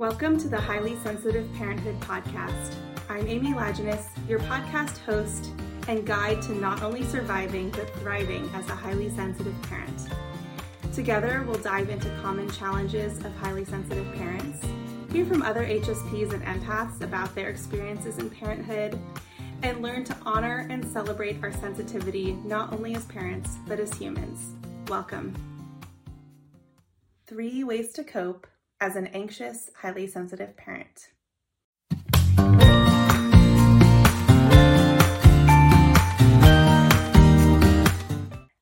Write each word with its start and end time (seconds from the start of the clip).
Welcome 0.00 0.38
to 0.38 0.48
the 0.48 0.58
Highly 0.58 0.96
Sensitive 1.04 1.46
Parenthood 1.56 2.00
Podcast. 2.00 2.74
I'm 3.10 3.28
Amy 3.28 3.52
Lajiness, 3.52 4.06
your 4.26 4.38
podcast 4.38 4.96
host 4.96 5.50
and 5.88 6.06
guide 6.06 6.40
to 6.40 6.54
not 6.54 6.82
only 6.82 7.04
surviving 7.04 7.68
but 7.68 7.86
thriving 7.96 8.48
as 8.54 8.66
a 8.70 8.74
highly 8.74 9.10
sensitive 9.10 9.54
parent. 9.64 10.08
Together, 10.94 11.44
we'll 11.46 11.58
dive 11.58 11.90
into 11.90 12.08
common 12.22 12.50
challenges 12.50 13.18
of 13.26 13.36
highly 13.36 13.66
sensitive 13.66 14.10
parents, 14.14 14.66
hear 15.12 15.26
from 15.26 15.42
other 15.42 15.66
HSPs 15.66 16.32
and 16.32 16.42
empaths 16.44 17.02
about 17.02 17.34
their 17.34 17.50
experiences 17.50 18.16
in 18.16 18.30
parenthood, 18.30 18.98
and 19.62 19.82
learn 19.82 20.02
to 20.04 20.16
honor 20.24 20.66
and 20.70 20.82
celebrate 20.82 21.44
our 21.44 21.52
sensitivity 21.52 22.38
not 22.46 22.72
only 22.72 22.94
as 22.94 23.04
parents 23.04 23.58
but 23.68 23.78
as 23.78 23.92
humans. 23.92 24.54
Welcome. 24.88 25.34
Three 27.26 27.64
ways 27.64 27.92
to 27.92 28.02
cope 28.02 28.46
as 28.80 28.96
an 28.96 29.08
anxious, 29.08 29.70
highly 29.76 30.06
sensitive 30.06 30.56
parent. 30.56 31.08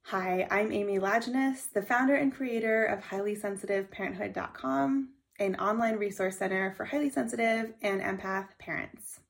Hi, 0.07 0.49
I'm 0.51 0.73
Amy 0.73 0.99
Lajiness, 0.99 1.73
the 1.73 1.83
founder 1.83 2.17
and 2.17 2.35
creator 2.35 2.87
of 2.87 3.05
HighlySensitiveParenthood.com, 3.05 5.09
an 5.39 5.55
online 5.57 5.97
resource 5.97 6.39
center 6.39 6.75
for 6.77 6.85
highly 6.85 7.11
sensitive 7.11 7.75
and 7.83 8.01
empath 8.01 8.49
parents. 8.59 9.21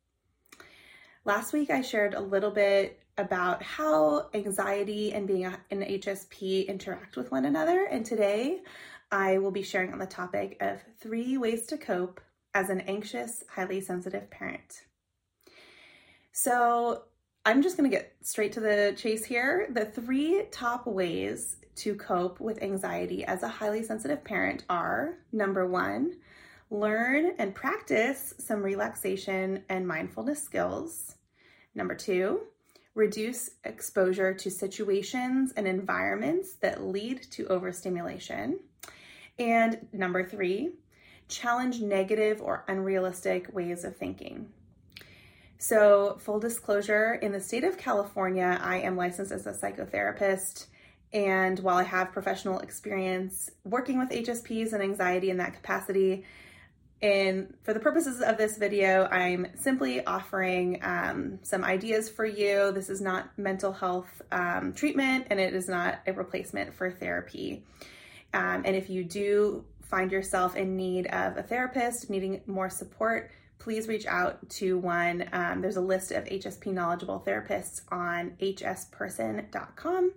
Last 1.27 1.53
week, 1.53 1.69
I 1.69 1.83
shared 1.83 2.15
a 2.15 2.21
little 2.21 2.51
bit 2.51 3.03
about 3.19 3.63
how 3.63 4.31
anxiety 4.33 5.13
and 5.13 5.27
being 5.27 5.45
an 5.45 5.83
HSP 5.83 6.67
interact 6.69 7.17
with 7.17 7.31
one 7.31 7.45
another, 7.45 7.87
and 7.91 8.07
today 8.07 8.63
I 9.11 9.39
will 9.39 9.51
be 9.51 9.63
sharing 9.63 9.93
on 9.93 9.99
the 9.99 10.07
topic 10.07 10.57
of 10.61 10.83
three 11.01 11.39
ways 11.39 11.67
to 11.67 11.79
cope 11.79 12.21
as 12.55 12.71
an 12.71 12.81
anxious, 12.83 13.45
highly 13.49 13.81
sensitive 13.81 14.31
parent. 14.31 14.83
So, 16.33 17.05
I'm 17.47 17.63
just 17.63 17.79
going 17.79 17.91
to 17.91 17.97
get 17.97 18.15
straight 18.21 18.53
to 18.53 18.61
the 18.61 18.95
chase 18.97 19.25
here. 19.25 19.69
The 19.71 19.87
three 19.87 20.45
top 20.51 20.87
ways 20.87 21.57
to 21.77 21.95
cope 21.95 22.41
with 22.41 22.63
anxiety 22.63 23.25
as 23.25 23.43
a 23.43 23.49
highly 23.49 23.83
sensitive 23.83 24.23
parent 24.23 24.65
are 24.69 25.19
number 25.33 25.67
one, 25.67 26.17
learn 26.71 27.33
and 27.39 27.55
practice 27.55 28.35
some 28.39 28.63
relaxation 28.63 29.65
and 29.71 29.89
mindfulness 29.89 30.43
skills. 30.43 31.15
Number 31.75 31.95
two, 31.95 32.41
reduce 32.95 33.51
exposure 33.65 34.35
to 34.35 34.51
situations 34.51 35.53
and 35.57 35.67
environments 35.67 36.55
that 36.57 36.83
lead 36.83 37.23
to 37.31 37.47
overstimulation. 37.47 38.59
And 39.39 39.87
number 39.93 40.25
three, 40.25 40.71
challenge 41.29 41.81
negative 41.81 42.41
or 42.43 42.65
unrealistic 42.69 43.53
ways 43.53 43.85
of 43.85 43.97
thinking. 43.97 44.49
So, 45.59 46.19
full 46.21 46.39
disclosure 46.39 47.15
in 47.15 47.33
the 47.33 47.41
state 47.41 47.65
of 47.65 47.79
California, 47.79 48.59
I 48.63 48.79
am 48.79 48.97
licensed 48.97 49.33
as 49.33 49.47
a 49.47 49.53
psychotherapist. 49.53 50.67
And 51.13 51.59
while 51.61 51.79
I 51.79 51.85
have 51.85 52.13
professional 52.13 52.61
experience 52.61 53.51
working 53.65 53.99
with 53.99 54.11
HSPs 54.11 54.73
and 54.73 54.83
anxiety 54.83 55.31
in 55.31 55.39
that 55.39 55.55
capacity, 55.55 56.25
and 57.01 57.55
for 57.63 57.73
the 57.73 57.81
purposes 57.81 58.21
of 58.21 58.37
this 58.37 58.59
video, 58.59 59.05
I'm 59.05 59.47
simply 59.55 60.05
offering 60.05 60.81
um, 60.83 61.39
some 61.43 61.63
ideas 61.63 62.09
for 62.09 62.25
you. 62.25 62.73
This 62.73 62.91
is 62.91 63.01
not 63.01 63.37
mental 63.39 63.73
health 63.73 64.21
um, 64.33 64.73
treatment 64.73 65.29
and 65.31 65.39
it 65.39 65.55
is 65.55 65.69
not 65.69 66.01
a 66.09 66.13
replacement 66.13 66.75
for 66.75 66.91
therapy. 66.91 67.63
Um, 68.35 68.63
and 68.65 68.77
if 68.77 68.91
you 68.91 69.05
do 69.05 69.65
find 69.83 70.13
yourself 70.13 70.55
in 70.57 70.77
need 70.77 71.07
of 71.07 71.37
a 71.37 71.43
therapist, 71.43 72.11
needing 72.11 72.43
more 72.47 72.69
support, 72.69 73.31
please 73.59 73.89
reach 73.89 74.07
out 74.07 74.49
to 74.51 74.79
one. 74.79 75.29
Um, 75.33 75.61
there's 75.61 75.77
a 75.77 75.83
list 75.83 76.13
of 76.13 76.25
HSP 76.25 76.73
knowledgeable 76.73 77.23
therapists 77.27 77.83
on 77.91 78.33
hsperson.com. 78.41 80.13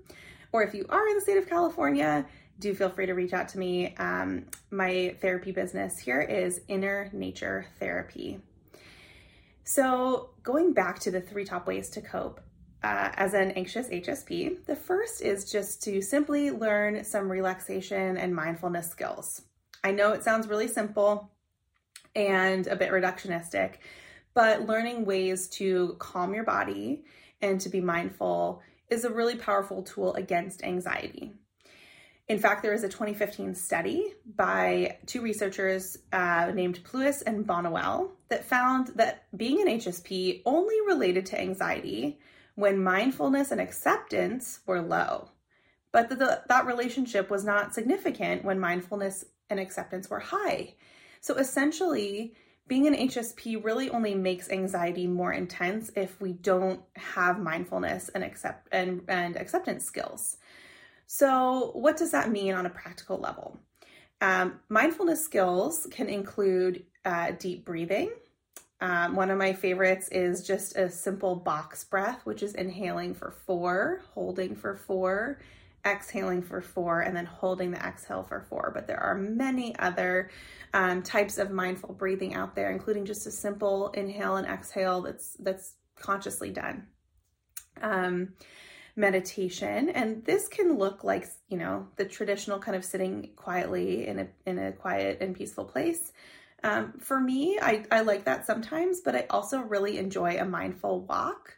Or 0.51 0.63
if 0.63 0.73
you 0.73 0.85
are 0.89 1.07
in 1.07 1.15
the 1.15 1.21
state 1.21 1.37
of 1.37 1.47
California, 1.47 2.25
do 2.59 2.73
feel 2.73 2.89
free 2.89 3.05
to 3.07 3.13
reach 3.13 3.33
out 3.33 3.49
to 3.49 3.59
me. 3.59 3.95
Um, 3.97 4.45
my 4.69 5.15
therapy 5.21 5.51
business 5.51 5.97
here 5.97 6.21
is 6.21 6.61
Inner 6.67 7.09
Nature 7.13 7.65
Therapy. 7.79 8.39
So, 9.63 10.31
going 10.43 10.73
back 10.73 10.99
to 10.99 11.11
the 11.11 11.21
three 11.21 11.45
top 11.45 11.65
ways 11.65 11.89
to 11.91 12.01
cope, 12.01 12.41
uh, 12.83 13.11
as 13.13 13.33
an 13.33 13.51
anxious 13.51 13.87
HSP. 13.89 14.65
The 14.65 14.75
first 14.75 15.21
is 15.21 15.51
just 15.51 15.83
to 15.83 16.01
simply 16.01 16.51
learn 16.51 17.03
some 17.03 17.31
relaxation 17.31 18.17
and 18.17 18.35
mindfulness 18.35 18.89
skills. 18.89 19.43
I 19.83 19.91
know 19.91 20.13
it 20.13 20.23
sounds 20.23 20.47
really 20.47 20.67
simple 20.67 21.31
and 22.15 22.67
a 22.67 22.75
bit 22.75 22.91
reductionistic, 22.91 23.75
but 24.33 24.67
learning 24.67 25.05
ways 25.05 25.47
to 25.49 25.95
calm 25.99 26.33
your 26.33 26.43
body 26.43 27.03
and 27.41 27.59
to 27.61 27.69
be 27.69 27.81
mindful 27.81 28.61
is 28.89 29.05
a 29.05 29.09
really 29.09 29.35
powerful 29.35 29.81
tool 29.83 30.13
against 30.15 30.63
anxiety. 30.63 31.33
In 32.27 32.39
fact, 32.39 32.61
there 32.61 32.73
is 32.73 32.83
a 32.83 32.89
2015 32.89 33.55
study 33.55 34.13
by 34.37 34.97
two 35.05 35.21
researchers 35.21 35.97
uh, 36.13 36.51
named 36.53 36.81
Pluess 36.83 37.21
and 37.21 37.45
Boniwell 37.45 38.11
that 38.29 38.45
found 38.45 38.87
that 38.95 39.25
being 39.35 39.59
an 39.59 39.67
HSP 39.67 40.41
only 40.45 40.75
related 40.87 41.25
to 41.27 41.41
anxiety 41.41 42.19
when 42.55 42.83
mindfulness 42.83 43.51
and 43.51 43.61
acceptance 43.61 44.59
were 44.65 44.81
low. 44.81 45.29
But 45.91 46.09
the, 46.09 46.15
the, 46.15 46.41
that 46.47 46.65
relationship 46.65 47.29
was 47.29 47.43
not 47.43 47.73
significant 47.73 48.43
when 48.43 48.59
mindfulness 48.59 49.25
and 49.49 49.59
acceptance 49.59 50.09
were 50.09 50.19
high. 50.19 50.75
So 51.19 51.35
essentially, 51.35 52.33
being 52.67 52.87
an 52.87 52.95
HSP 52.95 53.63
really 53.63 53.89
only 53.89 54.15
makes 54.15 54.49
anxiety 54.49 55.07
more 55.07 55.33
intense 55.33 55.91
if 55.95 56.19
we 56.21 56.33
don't 56.33 56.81
have 56.95 57.39
mindfulness 57.39 58.09
and 58.09 58.23
accept 58.23 58.69
and, 58.71 59.01
and 59.07 59.35
acceptance 59.35 59.83
skills. 59.83 60.37
So, 61.05 61.71
what 61.73 61.97
does 61.97 62.11
that 62.11 62.31
mean 62.31 62.53
on 62.53 62.65
a 62.65 62.69
practical 62.69 63.17
level? 63.17 63.59
Um, 64.21 64.61
mindfulness 64.69 65.21
skills 65.21 65.87
can 65.91 66.07
include 66.07 66.85
uh, 67.03 67.31
deep 67.31 67.65
breathing, 67.65 68.11
um, 68.81 69.15
one 69.15 69.29
of 69.29 69.37
my 69.37 69.53
favorites 69.53 70.09
is 70.09 70.45
just 70.45 70.75
a 70.75 70.89
simple 70.89 71.35
box 71.35 71.83
breath, 71.83 72.25
which 72.25 72.41
is 72.41 72.55
inhaling 72.55 73.13
for 73.13 73.29
four, 73.29 74.01
holding 74.15 74.55
for 74.55 74.75
four, 74.75 75.39
exhaling 75.85 76.41
for 76.41 76.61
four, 76.61 77.01
and 77.01 77.15
then 77.15 77.25
holding 77.25 77.69
the 77.69 77.77
exhale 77.77 78.23
for 78.23 78.41
four. 78.41 78.71
But 78.73 78.87
there 78.87 78.99
are 78.99 79.15
many 79.15 79.77
other 79.77 80.31
um, 80.73 81.03
types 81.03 81.37
of 81.37 81.51
mindful 81.51 81.93
breathing 81.93 82.33
out 82.33 82.55
there, 82.55 82.71
including 82.71 83.05
just 83.05 83.27
a 83.27 83.31
simple 83.31 83.89
inhale 83.89 84.37
and 84.37 84.47
exhale 84.47 85.01
that's 85.01 85.35
that's 85.39 85.73
consciously 85.95 86.49
done. 86.49 86.87
Um, 87.81 88.33
meditation 88.97 89.89
and 89.89 90.25
this 90.25 90.49
can 90.49 90.77
look 90.77 91.01
like 91.05 91.25
you 91.47 91.57
know 91.57 91.87
the 91.95 92.03
traditional 92.03 92.59
kind 92.59 92.75
of 92.75 92.83
sitting 92.83 93.29
quietly 93.37 94.05
in 94.05 94.19
a 94.19 94.27
in 94.45 94.59
a 94.59 94.73
quiet 94.73 95.19
and 95.21 95.33
peaceful 95.33 95.63
place 95.63 96.11
um, 96.63 96.93
for 96.99 97.19
me, 97.19 97.57
I, 97.61 97.85
I 97.91 98.01
like 98.01 98.25
that 98.25 98.45
sometimes, 98.45 99.01
but 99.01 99.15
I 99.15 99.25
also 99.29 99.59
really 99.59 99.97
enjoy 99.97 100.37
a 100.37 100.45
mindful 100.45 101.01
walk. 101.01 101.57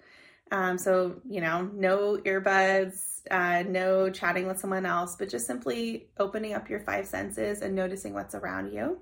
Um, 0.52 0.78
so, 0.78 1.22
you 1.28 1.42
know, 1.42 1.70
no 1.74 2.18
earbuds, 2.18 3.22
uh, 3.32 3.64
no 3.64 4.10
chatting 4.10 4.48
with 4.48 4.60
someone 4.60 4.86
else, 4.86 5.16
but 5.18 5.30
just 5.30 5.48
simply 5.48 6.10
opening 6.20 6.54
up 6.54 6.70
your 6.70 6.80
five 6.82 7.08
senses 7.08 7.62
and 7.62 7.76
noticing 7.76 8.14
what's 8.14 8.36
around 8.36 8.72
you. 8.72 9.00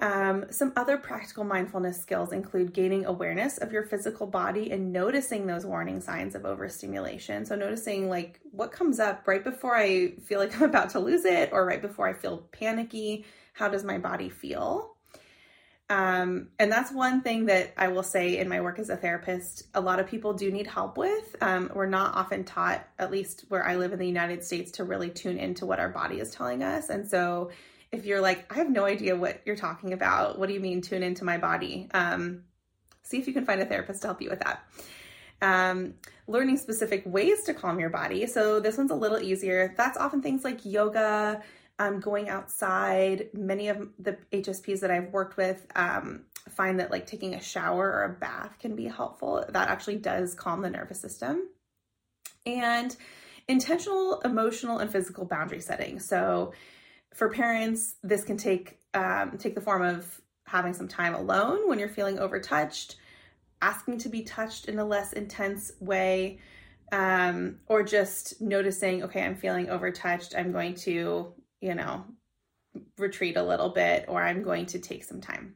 Um, 0.00 0.46
some 0.50 0.72
other 0.74 0.96
practical 0.96 1.44
mindfulness 1.44 2.00
skills 2.00 2.32
include 2.32 2.72
gaining 2.72 3.06
awareness 3.06 3.58
of 3.58 3.72
your 3.72 3.84
physical 3.84 4.26
body 4.26 4.72
and 4.72 4.92
noticing 4.92 5.46
those 5.46 5.64
warning 5.64 6.00
signs 6.00 6.34
of 6.34 6.44
overstimulation. 6.44 7.44
So, 7.46 7.54
noticing 7.54 8.08
like 8.08 8.40
what 8.50 8.72
comes 8.72 8.98
up 8.98 9.28
right 9.28 9.44
before 9.44 9.76
I 9.76 10.16
feel 10.24 10.40
like 10.40 10.54
I'm 10.60 10.68
about 10.68 10.90
to 10.90 10.98
lose 10.98 11.24
it 11.24 11.50
or 11.52 11.64
right 11.64 11.80
before 11.80 12.08
I 12.08 12.12
feel 12.12 12.38
panicky 12.50 13.24
how 13.54 13.68
does 13.68 13.84
my 13.84 13.98
body 13.98 14.28
feel? 14.28 14.90
Um, 15.88 16.48
and 16.58 16.72
that's 16.72 16.90
one 16.90 17.22
thing 17.22 17.46
that 17.46 17.72
I 17.76 17.88
will 17.88 18.02
say 18.02 18.38
in 18.38 18.48
my 18.48 18.60
work 18.60 18.78
as 18.78 18.90
a 18.90 18.96
therapist, 18.96 19.68
a 19.74 19.80
lot 19.80 20.00
of 20.00 20.06
people 20.06 20.32
do 20.32 20.50
need 20.50 20.66
help 20.66 20.98
with. 20.98 21.36
Um, 21.40 21.70
we're 21.74 21.86
not 21.86 22.14
often 22.14 22.42
taught, 22.42 22.86
at 22.98 23.10
least 23.10 23.44
where 23.48 23.64
I 23.64 23.76
live 23.76 23.92
in 23.92 23.98
the 23.98 24.06
United 24.06 24.42
States, 24.42 24.72
to 24.72 24.84
really 24.84 25.10
tune 25.10 25.38
into 25.38 25.66
what 25.66 25.78
our 25.78 25.88
body 25.88 26.20
is 26.20 26.30
telling 26.30 26.62
us. 26.62 26.88
And 26.88 27.08
so 27.08 27.50
if 27.94 28.04
you're 28.04 28.20
like, 28.20 28.52
I 28.52 28.56
have 28.56 28.70
no 28.70 28.84
idea 28.84 29.16
what 29.16 29.40
you're 29.44 29.56
talking 29.56 29.92
about, 29.92 30.38
what 30.38 30.48
do 30.48 30.54
you 30.54 30.60
mean 30.60 30.82
tune 30.82 31.02
into 31.02 31.24
my 31.24 31.38
body? 31.38 31.88
Um, 31.94 32.42
see 33.02 33.18
if 33.18 33.26
you 33.26 33.32
can 33.32 33.44
find 33.44 33.60
a 33.60 33.64
therapist 33.64 34.02
to 34.02 34.08
help 34.08 34.20
you 34.20 34.30
with 34.30 34.40
that. 34.40 34.64
Um, 35.40 35.94
learning 36.26 36.56
specific 36.58 37.02
ways 37.06 37.44
to 37.44 37.54
calm 37.54 37.78
your 37.78 37.90
body. 37.90 38.26
So 38.26 38.60
this 38.60 38.76
one's 38.76 38.90
a 38.90 38.96
little 38.96 39.20
easier. 39.20 39.74
That's 39.76 39.96
often 39.96 40.22
things 40.22 40.42
like 40.42 40.64
yoga, 40.64 41.42
um, 41.78 42.00
going 42.00 42.28
outside. 42.28 43.28
Many 43.32 43.68
of 43.68 43.88
the 43.98 44.16
HSPs 44.32 44.80
that 44.80 44.90
I've 44.90 45.12
worked 45.12 45.36
with 45.36 45.66
um, 45.76 46.22
find 46.50 46.80
that 46.80 46.90
like 46.90 47.06
taking 47.06 47.34
a 47.34 47.42
shower 47.42 47.86
or 47.90 48.04
a 48.04 48.18
bath 48.18 48.58
can 48.58 48.74
be 48.74 48.86
helpful. 48.86 49.44
That 49.48 49.68
actually 49.68 49.96
does 49.96 50.34
calm 50.34 50.62
the 50.62 50.70
nervous 50.70 51.00
system. 51.00 51.48
And 52.46 52.96
intentional 53.48 54.20
emotional 54.20 54.78
and 54.78 54.90
physical 54.90 55.24
boundary 55.24 55.60
setting. 55.60 56.00
So 56.00 56.52
for 57.14 57.28
parents, 57.30 57.96
this 58.02 58.24
can 58.24 58.36
take 58.36 58.78
um, 58.92 59.38
take 59.38 59.54
the 59.54 59.60
form 59.60 59.82
of 59.82 60.20
having 60.46 60.74
some 60.74 60.88
time 60.88 61.14
alone 61.14 61.68
when 61.68 61.78
you're 61.78 61.88
feeling 61.88 62.18
overtouched, 62.18 62.96
asking 63.62 63.98
to 63.98 64.08
be 64.08 64.22
touched 64.22 64.66
in 64.66 64.78
a 64.78 64.84
less 64.84 65.12
intense 65.14 65.72
way, 65.80 66.38
um, 66.92 67.56
or 67.66 67.82
just 67.82 68.40
noticing, 68.40 69.02
okay, 69.02 69.22
I'm 69.22 69.34
feeling 69.34 69.66
overtouched. 69.66 70.38
I'm 70.38 70.52
going 70.52 70.74
to, 70.76 71.32
you 71.60 71.74
know, 71.74 72.04
retreat 72.98 73.36
a 73.36 73.42
little 73.42 73.70
bit, 73.70 74.04
or 74.08 74.22
I'm 74.22 74.42
going 74.42 74.66
to 74.66 74.78
take 74.78 75.02
some 75.02 75.20
time. 75.20 75.54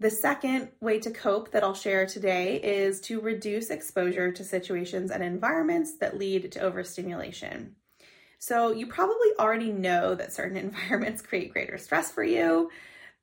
The 0.00 0.10
second 0.10 0.68
way 0.80 0.98
to 1.00 1.10
cope 1.10 1.50
that 1.52 1.62
I'll 1.62 1.74
share 1.74 2.04
today 2.06 2.56
is 2.56 3.00
to 3.02 3.20
reduce 3.20 3.70
exposure 3.70 4.32
to 4.32 4.44
situations 4.44 5.10
and 5.10 5.22
environments 5.22 5.98
that 5.98 6.18
lead 6.18 6.52
to 6.52 6.60
overstimulation. 6.60 7.76
So, 8.38 8.72
you 8.72 8.86
probably 8.86 9.28
already 9.38 9.72
know 9.72 10.14
that 10.14 10.32
certain 10.32 10.56
environments 10.68 11.22
create 11.22 11.52
greater 11.52 11.78
stress 11.78 12.10
for 12.10 12.22
you. 12.22 12.70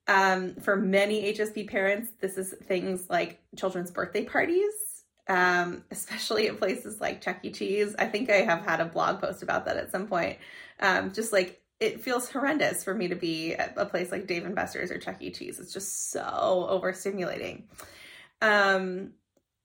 Um, 0.08 0.56
for 0.56 0.76
many 0.76 1.34
HSP 1.34 1.70
parents, 1.70 2.12
this 2.20 2.38
is 2.38 2.54
things 2.66 3.10
like 3.10 3.40
children's 3.56 3.92
birthday 3.92 4.26
parties, 4.26 4.74
um, 5.28 5.84
especially 5.92 6.48
at 6.48 6.58
places 6.58 7.00
like 7.00 7.22
Chuck 7.22 7.38
E. 7.44 7.52
Cheese. 7.52 7.96
I 7.98 8.08
think 8.08 8.30
I 8.30 8.42
have 8.42 8.66
had 8.66 8.82
a 8.82 8.86
blog 8.86 9.22
post 9.22 9.44
about 9.44 9.66
that 9.66 9.78
at 9.78 9.92
some 9.92 10.08
point. 10.08 10.38
Um, 10.80 11.14
just 11.14 11.32
like 11.32 11.62
it 11.80 12.02
feels 12.02 12.30
horrendous 12.30 12.84
for 12.84 12.94
me 12.94 13.08
to 13.08 13.16
be 13.16 13.56
at 13.56 13.74
a 13.78 13.86
place 13.86 14.12
like 14.12 14.28
Dave 14.28 14.46
and 14.46 14.56
Buster's 14.56 14.92
or 14.92 14.98
Chuck 14.98 15.18
E. 15.20 15.32
Cheese. 15.32 15.60
It's 15.60 15.74
just 15.74 16.12
so 16.12 16.68
overstimulating. 16.70 17.64
Um, 18.42 19.14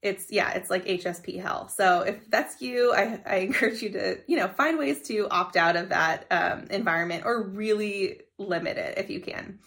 it's 0.06 0.30
yeah, 0.30 0.52
it's 0.52 0.70
like 0.70 0.86
HSP 0.86 1.40
hell. 1.40 1.68
So 1.68 2.02
if 2.02 2.30
that's 2.30 2.62
you, 2.62 2.92
I, 2.94 3.20
I 3.26 3.36
encourage 3.36 3.82
you 3.82 3.90
to 3.90 4.18
you 4.26 4.36
know 4.36 4.48
find 4.48 4.78
ways 4.78 5.02
to 5.08 5.28
opt 5.30 5.56
out 5.56 5.76
of 5.76 5.88
that 5.90 6.26
um, 6.30 6.66
environment 6.70 7.24
or 7.26 7.42
really 7.42 8.20
limit 8.38 8.76
it 8.76 8.98
if 8.98 9.10
you 9.10 9.20
can. 9.20 9.58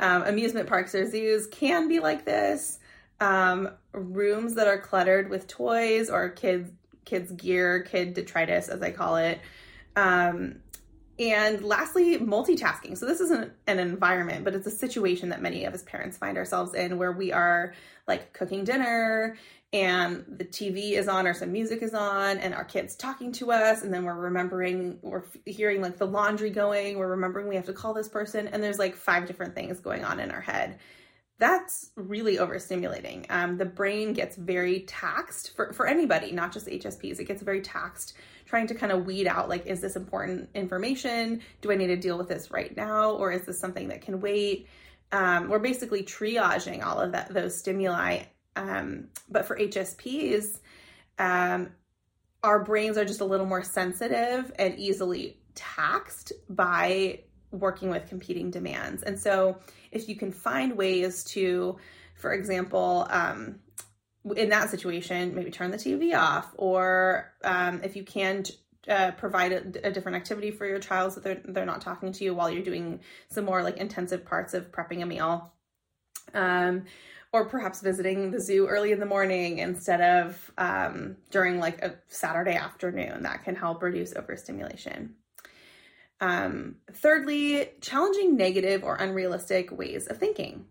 Um, 0.00 0.22
amusement 0.22 0.68
parks 0.68 0.94
or 0.94 1.10
zoos 1.10 1.46
can 1.48 1.88
be 1.88 2.00
like 2.00 2.24
this. 2.24 2.78
Um, 3.20 3.70
rooms 3.92 4.54
that 4.54 4.68
are 4.68 4.78
cluttered 4.78 5.28
with 5.28 5.48
toys 5.48 6.08
or 6.08 6.28
kids 6.28 6.70
kids 7.04 7.32
gear, 7.32 7.82
kid 7.82 8.14
detritus 8.14 8.68
as 8.68 8.82
I 8.82 8.90
call 8.90 9.16
it. 9.16 9.40
Um, 9.96 10.60
and 11.18 11.62
lastly, 11.64 12.18
multitasking. 12.18 12.96
So, 12.96 13.06
this 13.06 13.20
isn't 13.20 13.52
an 13.66 13.78
environment, 13.78 14.44
but 14.44 14.54
it's 14.54 14.66
a 14.66 14.70
situation 14.70 15.28
that 15.30 15.42
many 15.42 15.64
of 15.64 15.74
us 15.74 15.82
parents 15.82 16.16
find 16.16 16.38
ourselves 16.38 16.74
in 16.74 16.98
where 16.98 17.12
we 17.12 17.32
are 17.32 17.74
like 18.06 18.32
cooking 18.32 18.64
dinner 18.64 19.36
and 19.72 20.24
the 20.26 20.44
TV 20.44 20.92
is 20.92 21.08
on 21.08 21.26
or 21.26 21.34
some 21.34 21.52
music 21.52 21.82
is 21.82 21.92
on 21.92 22.38
and 22.38 22.54
our 22.54 22.64
kids 22.64 22.96
talking 22.96 23.32
to 23.32 23.52
us. 23.52 23.82
And 23.82 23.92
then 23.92 24.04
we're 24.04 24.14
remembering, 24.14 24.98
we're 25.02 25.24
hearing 25.44 25.82
like 25.82 25.98
the 25.98 26.06
laundry 26.06 26.48
going, 26.48 26.96
we're 26.96 27.08
remembering 27.08 27.48
we 27.48 27.56
have 27.56 27.66
to 27.66 27.74
call 27.74 27.92
this 27.92 28.08
person. 28.08 28.48
And 28.48 28.62
there's 28.62 28.78
like 28.78 28.96
five 28.96 29.26
different 29.26 29.54
things 29.54 29.78
going 29.80 30.04
on 30.04 30.20
in 30.20 30.30
our 30.30 30.40
head. 30.40 30.78
That's 31.38 31.92
really 31.94 32.36
overstimulating. 32.36 33.26
Um, 33.30 33.58
the 33.58 33.64
brain 33.64 34.12
gets 34.12 34.36
very 34.36 34.80
taxed 34.80 35.54
for, 35.54 35.72
for 35.72 35.86
anybody, 35.86 36.32
not 36.32 36.52
just 36.52 36.66
HSPs. 36.66 37.20
It 37.20 37.28
gets 37.28 37.42
very 37.42 37.60
taxed 37.60 38.14
trying 38.44 38.66
to 38.66 38.74
kind 38.74 38.90
of 38.90 39.06
weed 39.06 39.26
out 39.28 39.48
like, 39.48 39.66
is 39.66 39.80
this 39.80 39.94
important 39.94 40.48
information? 40.54 41.40
Do 41.60 41.70
I 41.70 41.76
need 41.76 41.88
to 41.88 41.96
deal 41.96 42.18
with 42.18 42.28
this 42.28 42.50
right 42.50 42.76
now? 42.76 43.12
Or 43.12 43.30
is 43.30 43.42
this 43.42 43.60
something 43.60 43.88
that 43.88 44.00
can 44.00 44.20
wait? 44.20 44.66
Um, 45.12 45.48
we're 45.48 45.60
basically 45.60 46.02
triaging 46.02 46.84
all 46.84 46.98
of 46.98 47.12
that 47.12 47.32
those 47.32 47.56
stimuli. 47.56 48.22
Um, 48.56 49.08
but 49.30 49.46
for 49.46 49.56
HSPs, 49.56 50.58
um, 51.18 51.70
our 52.42 52.64
brains 52.64 52.98
are 52.98 53.04
just 53.04 53.20
a 53.20 53.24
little 53.24 53.46
more 53.46 53.62
sensitive 53.62 54.50
and 54.58 54.78
easily 54.78 55.38
taxed 55.54 56.32
by 56.48 57.20
working 57.50 57.90
with 57.90 58.08
competing 58.08 58.50
demands. 58.50 59.02
And 59.02 59.18
so, 59.18 59.58
if 59.90 60.08
you 60.08 60.16
can 60.16 60.32
find 60.32 60.76
ways 60.76 61.24
to, 61.24 61.76
for 62.14 62.32
example, 62.32 63.06
um, 63.10 63.60
in 64.36 64.50
that 64.50 64.70
situation, 64.70 65.34
maybe 65.34 65.50
turn 65.50 65.70
the 65.70 65.76
TV 65.76 66.14
off, 66.14 66.52
or 66.56 67.32
um, 67.44 67.80
if 67.82 67.96
you 67.96 68.04
can 68.04 68.44
uh, 68.88 69.12
provide 69.12 69.52
a, 69.52 69.88
a, 69.88 69.92
different 69.92 70.16
activity 70.16 70.50
for 70.50 70.66
your 70.66 70.78
child 70.78 71.12
so 71.12 71.20
they're, 71.20 71.40
they're 71.44 71.66
not 71.66 71.80
talking 71.80 72.10
to 72.10 72.24
you 72.24 72.34
while 72.34 72.48
you're 72.48 72.62
doing 72.62 73.00
some 73.28 73.44
more 73.44 73.62
like 73.62 73.76
intensive 73.76 74.24
parts 74.24 74.54
of 74.54 74.72
prepping 74.72 75.02
a 75.02 75.06
meal. 75.06 75.52
Um, 76.32 76.84
or 77.32 77.44
perhaps 77.44 77.82
visiting 77.82 78.30
the 78.30 78.40
zoo 78.40 78.66
early 78.66 78.92
in 78.92 79.00
the 79.00 79.06
morning 79.06 79.58
instead 79.58 80.00
of 80.00 80.50
um, 80.56 81.16
during 81.30 81.58
like 81.58 81.82
a 81.82 81.94
Saturday 82.08 82.54
afternoon. 82.54 83.22
That 83.22 83.44
can 83.44 83.54
help 83.54 83.82
reduce 83.82 84.16
overstimulation. 84.16 85.14
Um, 86.20 86.76
thirdly, 86.92 87.70
challenging 87.80 88.36
negative 88.36 88.82
or 88.82 88.96
unrealistic 88.96 89.70
ways 89.70 90.06
of 90.06 90.18
thinking. 90.18 90.64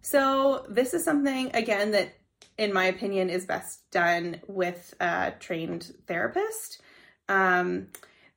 So, 0.00 0.66
this 0.68 0.94
is 0.94 1.04
something, 1.04 1.50
again, 1.54 1.90
that 1.92 2.14
in 2.56 2.72
my 2.72 2.86
opinion, 2.86 3.30
is 3.30 3.46
best 3.46 3.90
done 3.90 4.40
with 4.46 4.94
a 5.00 5.32
trained 5.40 5.92
therapist. 6.06 6.80
Um, 7.28 7.88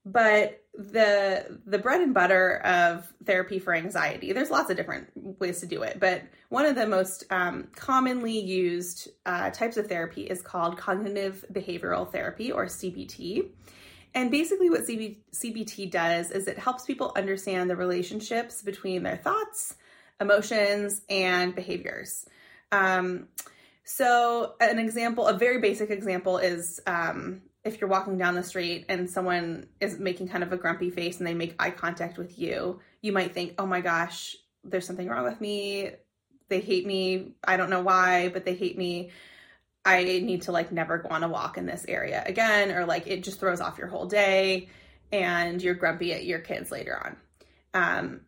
but 0.06 0.64
the 0.74 1.60
the 1.66 1.78
bread 1.78 2.02
and 2.02 2.14
butter 2.14 2.58
of 2.60 3.12
therapy 3.26 3.58
for 3.58 3.74
anxiety 3.74 4.32
there's 4.32 4.52
lots 4.52 4.70
of 4.70 4.78
different 4.78 5.08
ways 5.40 5.60
to 5.60 5.66
do 5.66 5.82
it 5.82 6.00
but 6.00 6.22
one 6.50 6.66
of 6.66 6.76
the 6.76 6.86
most 6.86 7.24
um, 7.32 7.68
commonly 7.76 8.40
used 8.40 9.10
uh, 9.26 9.50
types 9.50 9.76
of 9.76 9.88
therapy 9.88 10.22
is 10.22 10.42
called 10.42 10.78
cognitive 10.78 11.44
behavioral 11.52 12.10
therapy 12.10 12.52
or 12.52 12.66
cbt 12.66 13.50
and 14.14 14.32
basically 14.32 14.70
what 14.70 14.82
CB, 14.82 15.18
cbt 15.34 15.92
does 15.92 16.32
is 16.32 16.48
it 16.48 16.58
helps 16.58 16.86
people 16.86 17.14
understand 17.16 17.70
the 17.70 17.76
relationships 17.76 18.62
between 18.62 19.04
their 19.04 19.18
thoughts 19.18 19.76
emotions 20.20 21.02
and 21.10 21.56
behaviors 21.56 22.26
um, 22.72 23.28
so, 23.90 24.56
an 24.60 24.80
example, 24.80 25.28
a 25.28 25.34
very 25.38 25.62
basic 25.62 25.90
example 25.90 26.40
is 26.40 26.82
um, 26.86 27.42
if 27.64 27.80
you're 27.80 27.90
walking 27.90 28.18
down 28.18 28.36
the 28.36 28.44
street 28.44 28.86
and 28.90 29.10
someone 29.10 29.68
is 29.80 29.98
making 29.98 30.28
kind 30.28 30.44
of 30.44 30.52
a 30.52 30.58
grumpy 30.58 30.90
face 30.90 31.20
and 31.20 31.26
they 31.26 31.34
make 31.34 31.56
eye 31.58 31.72
contact 31.72 32.18
with 32.18 32.38
you, 32.38 32.82
you 33.02 33.14
might 33.14 33.34
think, 33.34 33.54
oh 33.58 33.66
my 33.66 33.80
gosh, 33.80 34.36
there's 34.66 34.86
something 34.86 35.08
wrong 35.08 35.24
with 35.24 35.40
me. 35.40 35.92
They 36.50 36.60
hate 36.60 36.86
me. 36.86 37.36
I 37.46 37.56
don't 37.56 37.70
know 37.70 37.82
why, 37.82 38.28
but 38.28 38.44
they 38.44 38.56
hate 38.56 38.78
me. 38.78 39.12
I 39.88 40.04
need 40.04 40.42
to 40.44 40.52
like 40.52 40.72
never 40.72 40.98
go 40.98 41.08
on 41.10 41.24
a 41.24 41.30
walk 41.30 41.58
in 41.58 41.66
this 41.66 41.86
area 41.88 42.22
again, 42.26 42.72
or 42.72 42.86
like 42.86 43.08
it 43.08 43.24
just 43.24 43.40
throws 43.40 43.62
off 43.62 43.78
your 43.78 43.88
whole 43.88 44.06
day 44.06 44.68
and 45.14 45.64
you're 45.64 45.76
grumpy 45.76 46.12
at 46.12 46.26
your 46.26 46.40
kids 46.40 46.72
later 46.72 47.02
on. 47.02 47.18
Um, 47.74 48.22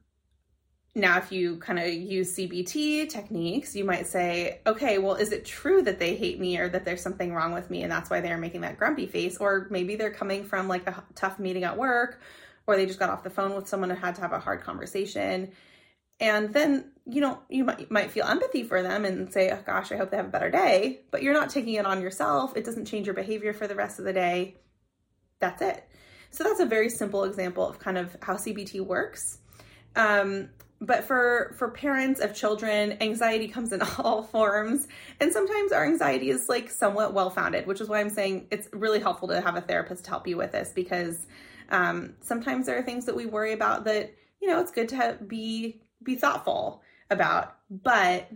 now, 0.96 1.18
if 1.18 1.34
you 1.34 1.58
kind 1.58 1.78
of 1.78 1.88
use 1.88 2.36
CBT 2.36 3.10
techniques, 3.10 3.76
you 3.76 3.84
might 3.84 4.08
say, 4.08 4.62
okay, 4.66 4.98
well, 5.00 5.16
is 5.16 5.34
it 5.34 5.46
true 5.46 5.82
that 5.82 6.00
they 6.00 6.16
hate 6.16 6.40
me 6.40 6.58
or 6.58 6.70
that 6.70 6.86
there's 6.86 7.02
something 7.02 7.34
wrong 7.34 7.54
with 7.54 7.70
me 7.70 7.84
and 7.84 7.92
that's 7.92 8.10
why 8.10 8.22
they're 8.22 8.38
making 8.38 8.62
that 8.62 8.78
grumpy 8.78 9.06
face? 9.06 9.38
Or 9.38 9.68
maybe 9.70 9.98
they're 9.98 10.12
coming 10.12 10.46
from 10.46 10.70
like 10.70 10.88
a 10.88 11.04
tough 11.14 11.40
meeting 11.40 11.66
at 11.66 11.78
work 11.78 12.22
or 12.68 12.78
they 12.78 12.86
just 12.86 13.00
got 13.00 13.10
off 13.10 13.24
the 13.24 13.30
phone 13.30 13.54
with 13.54 13.68
someone 13.68 13.92
and 13.92 14.00
had 14.00 14.16
to 14.16 14.22
have 14.22 14.32
a 14.32 14.40
hard 14.40 14.62
conversation. 14.62 15.52
And 16.20 16.54
then, 16.54 16.92
you 17.06 17.22
know, 17.22 17.40
you 17.50 17.64
might, 17.64 17.80
you 17.80 17.88
might 17.90 18.12
feel 18.12 18.26
empathy 18.26 18.64
for 18.64 18.82
them 18.82 19.06
and 19.06 19.32
say, 19.32 19.52
oh 19.52 19.60
gosh, 19.66 19.92
I 19.92 19.98
hope 19.98 20.12
they 20.12 20.18
have 20.18 20.26
a 20.26 20.30
better 20.30 20.52
day. 20.52 21.02
But 21.12 21.24
you're 21.24 21.34
not 21.34 21.50
taking 21.50 21.76
it 21.76 21.86
on 21.86 22.02
yourself. 22.02 22.58
It 22.58 22.66
doesn't 22.66 22.86
change 22.86 23.08
your 23.08 23.16
behavior 23.16 23.54
for 23.54 23.68
the 23.68 23.76
rest 23.76 24.00
of 24.00 24.06
the 24.06 24.14
day. 24.14 24.56
That's 25.40 25.62
it. 25.62 25.84
So 26.32 26.44
that's 26.44 26.60
a 26.60 26.66
very 26.66 26.90
simple 26.90 27.24
example 27.24 27.68
of 27.68 27.80
kind 27.80 27.98
of 27.98 28.16
how 28.22 28.36
CBT 28.36 28.86
works. 28.86 29.40
Um, 29.96 30.50
but 30.82 31.04
for 31.04 31.54
for 31.58 31.70
parents 31.72 32.22
of 32.22 32.34
children 32.34 32.98
anxiety 33.02 33.48
comes 33.48 33.74
in 33.74 33.82
all 34.00 34.24
forms 34.24 34.88
and 35.20 35.32
sometimes 35.32 35.72
our 35.72 35.86
anxiety 35.86 36.30
is 36.30 36.48
like 36.48 36.70
somewhat 36.70 37.14
well 37.14 37.30
founded 37.30 37.68
which 37.68 37.82
is 37.82 37.90
why 37.90 38.00
i'm 38.00 38.10
saying 38.10 38.48
it's 38.50 38.68
really 38.72 39.00
helpful 39.00 39.28
to 39.28 39.42
have 39.42 39.56
a 39.56 39.62
therapist 39.62 40.08
help 40.08 40.28
you 40.28 40.38
with 40.38 40.52
this 40.52 40.72
because 40.74 41.28
um, 41.72 42.16
sometimes 42.22 42.66
there 42.66 42.78
are 42.78 42.82
things 42.82 43.06
that 43.06 43.16
we 43.16 43.26
worry 43.26 43.54
about 43.54 43.84
that 43.84 44.14
you 44.42 44.48
know 44.48 44.60
it's 44.60 44.72
good 44.72 44.90
to 44.90 44.96
have, 44.96 45.28
be 45.28 45.82
be 46.04 46.16
thoughtful 46.16 46.82
about 47.10 47.56
but 47.70 48.30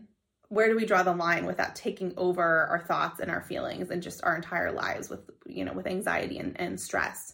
where 0.50 0.68
do 0.68 0.76
we 0.76 0.86
draw 0.86 1.02
the 1.02 1.14
line 1.14 1.46
with 1.46 1.58
that 1.58 1.76
taking 1.76 2.14
over 2.18 2.66
our 2.68 2.80
thoughts 2.80 3.20
and 3.20 3.32
our 3.32 3.42
feelings 3.42 3.90
and 3.90 4.04
just 4.04 4.24
our 4.24 4.36
entire 4.36 4.72
lives 4.72 5.10
with 5.10 5.22
you 5.46 5.66
know 5.66 5.74
with 5.74 5.88
anxiety 5.88 6.38
and, 6.38 6.60
and 6.60 6.80
stress 6.80 7.34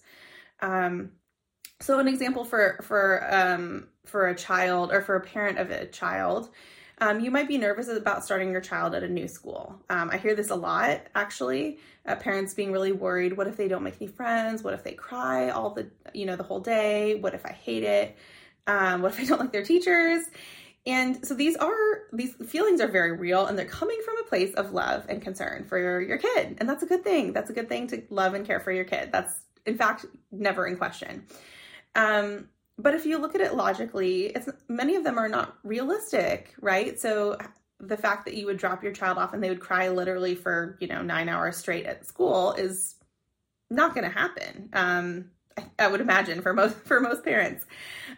um, 0.61 1.11
so 1.81 1.99
an 1.99 2.07
example 2.07 2.43
for 2.43 2.79
for 2.81 3.25
um, 3.33 3.87
for 4.05 4.27
a 4.27 4.35
child 4.35 4.91
or 4.91 5.01
for 5.01 5.15
a 5.15 5.21
parent 5.21 5.57
of 5.57 5.71
a 5.71 5.85
child, 5.85 6.49
um, 6.99 7.19
you 7.19 7.31
might 7.31 7.47
be 7.47 7.57
nervous 7.57 7.87
about 7.87 8.25
starting 8.25 8.51
your 8.51 8.61
child 8.61 8.93
at 8.95 9.03
a 9.03 9.07
new 9.07 9.27
school. 9.27 9.81
Um, 9.89 10.09
I 10.11 10.17
hear 10.17 10.35
this 10.35 10.49
a 10.49 10.55
lot, 10.55 11.01
actually. 11.15 11.79
Uh, 12.05 12.15
parents 12.15 12.53
being 12.53 12.71
really 12.71 12.91
worried. 12.91 13.37
What 13.37 13.47
if 13.47 13.55
they 13.55 13.69
don't 13.69 13.83
make 13.83 13.95
any 14.01 14.07
friends? 14.11 14.61
What 14.61 14.73
if 14.73 14.83
they 14.83 14.93
cry 14.93 15.49
all 15.49 15.69
the 15.69 15.89
you 16.13 16.25
know 16.25 16.35
the 16.35 16.43
whole 16.43 16.59
day? 16.59 17.15
What 17.15 17.33
if 17.33 17.45
I 17.45 17.51
hate 17.51 17.83
it? 17.83 18.17
Um, 18.67 19.01
what 19.01 19.13
if 19.13 19.19
I 19.19 19.25
don't 19.25 19.39
like 19.39 19.51
their 19.51 19.63
teachers? 19.63 20.25
And 20.85 21.25
so 21.25 21.33
these 21.33 21.55
are 21.57 22.01
these 22.13 22.33
feelings 22.47 22.81
are 22.81 22.87
very 22.87 23.11
real, 23.15 23.45
and 23.45 23.57
they're 23.57 23.65
coming 23.65 23.99
from 24.03 24.17
a 24.17 24.23
place 24.23 24.53
of 24.55 24.71
love 24.71 25.05
and 25.09 25.21
concern 25.21 25.65
for 25.65 25.77
your, 25.77 26.01
your 26.01 26.17
kid, 26.17 26.57
and 26.59 26.69
that's 26.69 26.83
a 26.83 26.85
good 26.85 27.03
thing. 27.03 27.33
That's 27.33 27.49
a 27.49 27.53
good 27.53 27.69
thing 27.69 27.87
to 27.87 28.01
love 28.09 28.33
and 28.33 28.45
care 28.45 28.59
for 28.59 28.71
your 28.71 28.85
kid. 28.85 29.11
That's 29.11 29.41
in 29.65 29.77
fact 29.77 30.05
never 30.31 30.65
in 30.65 30.77
question. 30.77 31.25
Um, 31.95 32.47
but 32.77 32.95
if 32.95 33.05
you 33.05 33.17
look 33.17 33.35
at 33.35 33.41
it 33.41 33.55
logically, 33.55 34.27
it's 34.27 34.47
many 34.69 34.95
of 34.95 35.03
them 35.03 35.17
are 35.17 35.27
not 35.27 35.57
realistic, 35.63 36.55
right? 36.61 36.97
So 36.99 37.37
the 37.79 37.97
fact 37.97 38.25
that 38.25 38.35
you 38.35 38.45
would 38.45 38.57
drop 38.57 38.81
your 38.83 38.93
child 38.93 39.17
off 39.17 39.33
and 39.33 39.43
they 39.43 39.49
would 39.49 39.59
cry 39.59 39.89
literally 39.89 40.35
for 40.35 40.77
you 40.79 40.87
know 40.87 41.01
nine 41.01 41.27
hours 41.29 41.57
straight 41.57 41.85
at 41.85 42.07
school 42.07 42.53
is 42.53 42.95
not 43.69 43.93
going 43.93 44.09
to 44.09 44.17
happen. 44.17 44.69
Um, 44.73 45.31
I, 45.77 45.87
would 45.87 46.01
imagine 46.01 46.41
for 46.41 46.53
most 46.53 46.75
for 46.85 46.99
most 46.99 47.23
parents, 47.23 47.65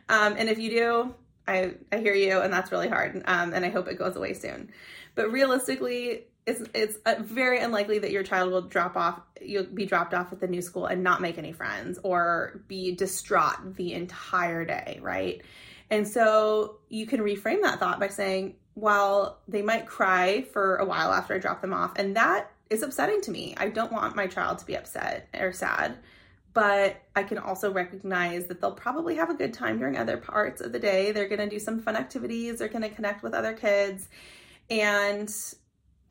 um, 0.10 0.36
and 0.38 0.50
if 0.50 0.60
you 0.60 0.70
do, 0.70 1.16
I 1.48 1.74
I 1.92 1.98
hear 1.98 2.14
you, 2.14 2.40
and 2.40 2.52
that's 2.52 2.72
really 2.72 2.90
hard. 2.90 3.22
Um, 3.26 3.54
and 3.54 3.66
I 3.66 3.70
hope 3.70 3.88
it 3.88 3.98
goes 3.98 4.16
away 4.16 4.34
soon. 4.34 4.72
But 5.16 5.32
realistically, 5.32 6.26
it's 6.46 6.64
it's 6.74 6.98
uh, 7.06 7.16
very 7.20 7.60
unlikely 7.60 8.00
that 8.00 8.12
your 8.12 8.24
child 8.24 8.52
will 8.52 8.62
drop 8.62 8.96
off. 8.96 9.22
You'll 9.42 9.66
be 9.66 9.86
dropped 9.86 10.14
off 10.14 10.32
at 10.32 10.40
the 10.40 10.48
new 10.48 10.62
school 10.62 10.86
and 10.86 11.04
not 11.04 11.22
make 11.22 11.38
any 11.38 11.52
friends 11.52 12.00
or 12.04 12.62
be 12.68 12.96
distraught 12.96 13.76
the 13.76 13.94
entire 13.94 14.66
day, 14.66 15.00
right? 15.02 15.42
And 15.90 16.08
so 16.08 16.78
you 16.90 17.06
can 17.06 17.20
reframe 17.20 17.62
that 17.64 17.80
thought 17.80 18.00
by 18.00 18.08
saying, 18.08 18.56
while 18.76 19.40
they 19.48 19.62
might 19.62 19.86
cry 19.86 20.44
for 20.54 20.78
a 20.78 20.86
while 20.86 21.12
after 21.12 21.36
I 21.36 21.38
drop 21.38 21.62
them 21.62 21.74
off, 21.74 21.92
and 21.98 22.16
that 22.16 22.50
is 22.70 22.82
upsetting 22.82 23.22
to 23.22 23.32
me. 23.32 23.54
I 23.58 23.68
don't 23.68 23.92
want 23.92 24.16
my 24.16 24.28
child 24.28 24.60
to 24.60 24.66
be 24.66 24.78
upset 24.78 25.28
or 25.38 25.52
sad, 25.52 25.98
but 26.54 27.02
I 27.16 27.24
can 27.24 27.38
also 27.38 27.72
recognize 27.72 28.48
that 28.48 28.62
they'll 28.62 28.72
probably 28.72 29.16
have 29.16 29.30
a 29.30 29.34
good 29.34 29.54
time 29.54 29.80
during 29.80 29.98
other 29.98 30.18
parts 30.18 30.62
of 30.62 30.72
the 30.72 30.80
day. 30.80 31.12
They're 31.12 31.28
going 31.28 31.40
to 31.40 31.50
do 31.50 31.60
some 31.60 31.80
fun 31.80 31.96
activities, 31.96 32.60
they're 32.60 32.68
going 32.68 32.82
to 32.82 32.90
connect 32.90 33.24
with 33.24 33.34
other 33.34 33.54
kids, 33.54 34.10
and 34.70 35.32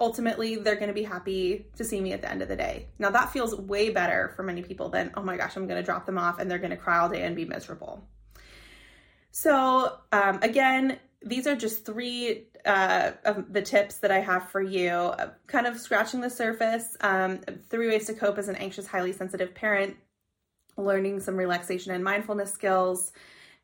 ultimately 0.01 0.57
they're 0.57 0.77
going 0.77 0.89
to 0.89 0.95
be 0.95 1.03
happy 1.03 1.67
to 1.77 1.85
see 1.85 2.01
me 2.01 2.13
at 2.13 2.23
the 2.23 2.31
end 2.31 2.43
of 2.43 2.49
the 2.49 2.57
day. 2.57 2.89
Now, 2.99 3.11
that 3.11 3.33
feels 3.33 3.55
way 3.55 3.91
better 3.91 4.33
for 4.35 4.43
many 4.43 4.63
people 4.63 4.89
than, 4.89 5.13
oh 5.15 5.23
my 5.23 5.37
gosh, 5.37 5.57
I'm 5.57 5.67
going 5.67 5.81
to 5.81 5.85
drop 5.85 6.07
them 6.07 6.19
off 6.19 6.39
and 6.39 6.51
they're 6.51 6.59
going 6.59 6.71
to 6.71 6.77
cry 6.77 6.99
all 6.99 7.09
day 7.09 7.23
and 7.23 7.37
be 7.37 7.45
miserable. 7.45 8.09
So, 9.31 9.99
um, 10.11 10.41
again, 10.43 10.99
these 11.23 11.47
are 11.47 11.55
just 11.55 11.85
three 11.85 12.47
uh, 12.65 13.13
of 13.25 13.53
the 13.53 13.63
tips 13.63 13.99
that 13.99 14.11
I 14.11 14.21
have 14.21 14.49
for 14.51 14.63
you, 14.63 15.13
kind 15.47 15.67
of 15.67 15.79
scratching 15.79 16.21
the 16.21 16.31
surface. 16.31 16.97
Um, 17.01 17.41
three 17.69 17.89
ways 17.89 18.07
to 18.07 18.15
cope 18.15 18.39
as 18.39 18.49
an 18.49 18.57
anxious, 18.57 18.87
highly 18.87 19.13
sensitive 19.13 19.55
parent, 19.55 19.97
learning 20.77 21.21
some 21.21 21.37
relaxation 21.37 21.93
and 21.93 22.03
mindfulness 22.03 22.53
skills. 22.53 23.13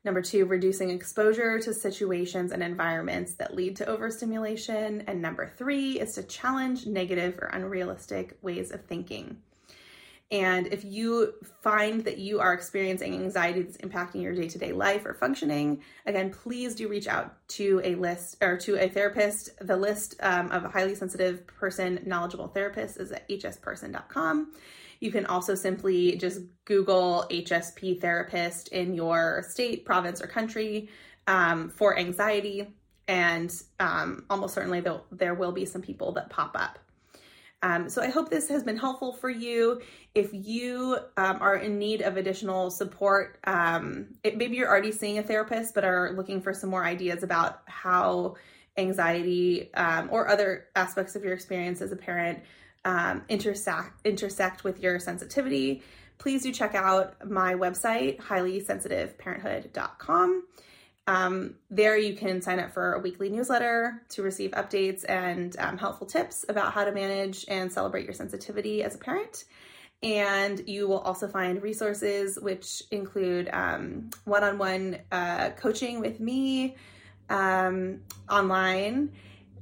Number 0.03 0.21
two, 0.21 0.45
reducing 0.45 0.89
exposure 0.89 1.59
to 1.59 1.73
situations 1.73 2.51
and 2.51 2.63
environments 2.63 3.33
that 3.35 3.55
lead 3.55 3.75
to 3.77 3.87
overstimulation. 3.87 5.03
And 5.07 5.21
number 5.21 5.51
three 5.57 5.99
is 5.99 6.13
to 6.13 6.23
challenge 6.23 6.85
negative 6.85 7.37
or 7.41 7.47
unrealistic 7.47 8.37
ways 8.41 8.71
of 8.71 8.85
thinking. 8.85 9.37
And 10.29 10.67
if 10.67 10.83
you 10.83 11.33
find 11.61 12.03
that 12.03 12.17
you 12.17 12.41
are 12.41 12.53
experiencing 12.53 13.13
anxiety 13.13 13.61
that's 13.61 13.77
impacting 13.77 14.21
your 14.21 14.35
day 14.35 14.49
to 14.49 14.57
day 14.57 14.73
life 14.73 15.05
or 15.05 15.13
functioning, 15.13 15.81
again, 16.05 16.31
please 16.31 16.75
do 16.75 16.89
reach 16.89 17.07
out 17.07 17.35
to 17.49 17.79
a 17.83 17.95
list 17.95 18.35
or 18.41 18.57
to 18.57 18.75
a 18.75 18.89
therapist. 18.89 19.51
The 19.61 19.77
list 19.77 20.15
um, 20.21 20.51
of 20.51 20.65
a 20.65 20.69
highly 20.69 20.95
sensitive 20.95 21.47
person, 21.47 22.01
knowledgeable 22.05 22.49
therapist 22.49 22.97
is 22.97 23.13
at 23.13 23.27
hsperson.com. 23.29 24.51
You 24.99 25.11
can 25.11 25.25
also 25.27 25.55
simply 25.55 26.17
just 26.17 26.41
Google 26.65 27.25
HSP 27.29 28.01
therapist 28.01 28.69
in 28.69 28.95
your 28.95 29.45
state, 29.47 29.85
province, 29.85 30.21
or 30.21 30.27
country 30.27 30.89
um, 31.27 31.69
for 31.69 31.97
anxiety. 31.97 32.67
And 33.07 33.53
um, 33.79 34.25
almost 34.29 34.55
certainly 34.55 34.83
there 35.11 35.35
will 35.35 35.53
be 35.53 35.63
some 35.63 35.81
people 35.81 36.11
that 36.13 36.29
pop 36.29 36.51
up. 36.59 36.79
Um, 37.63 37.89
so 37.89 38.01
I 38.01 38.09
hope 38.09 38.29
this 38.29 38.49
has 38.49 38.63
been 38.63 38.77
helpful 38.77 39.13
for 39.13 39.29
you. 39.29 39.81
If 40.13 40.29
you 40.31 40.97
um, 41.17 41.37
are 41.41 41.55
in 41.55 41.79
need 41.79 42.01
of 42.01 42.17
additional 42.17 42.69
support, 42.69 43.39
um, 43.45 44.15
it, 44.23 44.37
maybe 44.37 44.57
you're 44.57 44.69
already 44.69 44.91
seeing 44.91 45.17
a 45.17 45.23
therapist, 45.23 45.73
but 45.73 45.83
are 45.83 46.11
looking 46.11 46.41
for 46.41 46.53
some 46.53 46.69
more 46.69 46.85
ideas 46.85 47.23
about 47.23 47.61
how 47.65 48.35
anxiety 48.77 49.73
um, 49.73 50.09
or 50.11 50.27
other 50.27 50.67
aspects 50.75 51.15
of 51.15 51.23
your 51.23 51.33
experience 51.33 51.81
as 51.81 51.91
a 51.91 51.95
parent 51.95 52.39
um, 52.85 53.23
intersect 53.27 54.05
intersect 54.05 54.63
with 54.63 54.79
your 54.79 54.99
sensitivity. 54.99 55.81
Please 56.19 56.43
do 56.43 56.51
check 56.51 56.75
out 56.75 57.27
my 57.27 57.53
website, 57.53 58.19
highlysensitiveparenthood.com. 58.19 60.43
Um, 61.07 61.55
there, 61.69 61.97
you 61.97 62.15
can 62.15 62.41
sign 62.41 62.59
up 62.59 62.73
for 62.73 62.93
a 62.93 62.99
weekly 62.99 63.29
newsletter 63.29 64.03
to 64.09 64.21
receive 64.21 64.51
updates 64.51 65.05
and 65.07 65.55
um, 65.57 65.77
helpful 65.77 66.05
tips 66.05 66.45
about 66.49 66.73
how 66.73 66.83
to 66.83 66.91
manage 66.91 67.45
and 67.47 67.71
celebrate 67.71 68.03
your 68.03 68.13
sensitivity 68.13 68.83
as 68.83 68.95
a 68.95 68.97
parent. 68.97 69.45
And 70.03 70.61
you 70.67 70.87
will 70.87 70.99
also 70.99 71.27
find 71.27 71.61
resources 71.63 72.37
which 72.39 72.83
include 72.91 73.47
one 73.47 74.43
on 74.43 74.57
one 74.57 74.99
coaching 75.55 76.01
with 76.01 76.19
me 76.19 76.75
um, 77.29 78.01
online. 78.29 79.11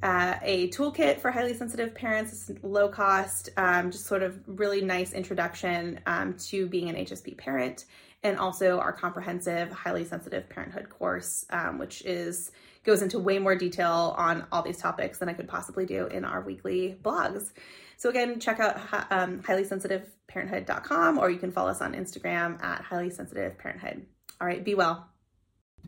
Uh, 0.03 0.35
a 0.43 0.69
toolkit 0.69 1.19
for 1.19 1.31
highly 1.31 1.53
sensitive 1.53 1.95
parents, 1.95 2.51
low 2.61 2.87
cost, 2.89 3.49
um, 3.57 3.89
just 3.89 4.05
sort 4.05 4.21
of 4.21 4.39
really 4.45 4.81
nice 4.81 5.13
introduction 5.13 5.99
um, 6.05 6.33
to 6.33 6.67
being 6.67 6.89
an 6.89 6.95
HSP 6.95 7.37
parent 7.37 7.85
and 8.25 8.39
also 8.39 8.79
our 8.79 8.91
comprehensive 8.91 9.71
highly 9.71 10.03
sensitive 10.03 10.49
parenthood 10.49 10.89
course, 10.89 11.45
um, 11.51 11.77
which 11.77 12.03
is 12.05 12.51
goes 12.83 13.03
into 13.03 13.19
way 13.19 13.37
more 13.37 13.55
detail 13.55 14.15
on 14.17 14.45
all 14.51 14.63
these 14.63 14.77
topics 14.77 15.19
than 15.19 15.29
I 15.29 15.33
could 15.33 15.47
possibly 15.47 15.85
do 15.85 16.07
in 16.07 16.25
our 16.25 16.41
weekly 16.41 16.97
blogs. 17.03 17.51
So 17.97 18.09
again, 18.09 18.39
check 18.39 18.59
out 18.59 18.77
um, 19.11 19.41
highlysensitiveparenthood.com 19.41 21.19
or 21.19 21.29
you 21.29 21.37
can 21.37 21.51
follow 21.51 21.69
us 21.69 21.81
on 21.81 21.93
Instagram 21.93 22.61
at 22.63 22.81
highly 22.81 23.11
sensitive 23.11 23.57
parenthood. 23.59 24.05
All 24.41 24.47
right, 24.47 24.63
be 24.63 24.75
well. 24.75 25.07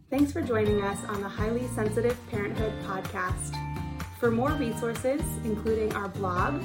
Thanks 0.10 0.32
for 0.32 0.42
joining 0.42 0.84
us 0.84 1.04
on 1.06 1.22
the 1.22 1.28
Highly 1.28 1.68
Sensitive 1.68 2.18
Parenthood 2.30 2.74
podcast. 2.84 3.56
For 4.20 4.32
more 4.32 4.52
resources, 4.52 5.22
including 5.44 5.94
our 5.94 6.08
blog, 6.08 6.62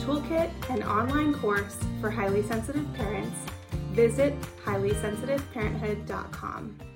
toolkit, 0.00 0.50
and 0.70 0.82
online 0.84 1.34
course 1.34 1.76
for 2.00 2.10
highly 2.10 2.42
sensitive 2.42 2.86
parents, 2.94 3.36
visit 3.98 4.34
highlysensitiveparenthood.com. 4.64 6.87